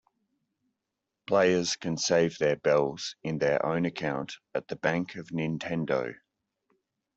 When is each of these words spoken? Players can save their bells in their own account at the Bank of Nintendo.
Players 1.27 1.75
can 1.75 1.95
save 1.95 2.39
their 2.39 2.55
bells 2.55 3.15
in 3.21 3.37
their 3.37 3.63
own 3.63 3.85
account 3.85 4.37
at 4.55 4.67
the 4.67 4.75
Bank 4.75 5.13
of 5.13 5.27
Nintendo. 5.27 6.15